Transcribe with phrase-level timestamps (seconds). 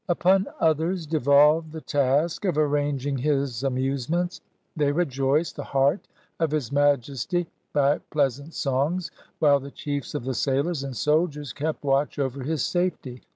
[0.09, 4.41] Upon others devolved the task of arranging his amusements;
[4.75, 6.07] they rejoiced the heart
[6.39, 11.83] of His Majesty by pleasant songs, while the chiefs of the sailors and soldiers kept
[11.83, 13.21] watch over his safety.